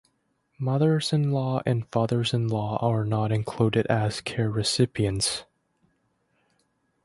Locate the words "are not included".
2.77-3.85